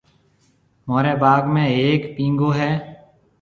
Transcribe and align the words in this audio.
مهوريَ 0.85 1.11
باگ 1.23 1.43
۾ 1.59 1.67
هيَڪ 1.75 2.01
پينگو 2.15 2.49
هيَ۔ 2.59 2.71